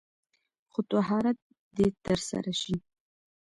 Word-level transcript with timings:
خو 0.71 0.79
طهارت 0.91 1.37
دې 1.77 1.87
تر 2.05 2.19
سره 2.29 2.51
شي. 2.61 2.75